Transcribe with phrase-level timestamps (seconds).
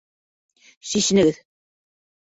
[0.93, 1.41] Сисенегеҙ!